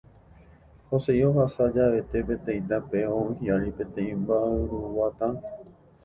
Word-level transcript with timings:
Jose'i 0.93 1.19
ohasa 1.27 1.65
javete 1.75 2.19
peteĩ 2.29 2.61
tape 2.71 3.01
ou 3.17 3.27
hi'ári 3.41 3.71
peteĩ 3.81 4.15
mba'yruguata. 4.23 5.29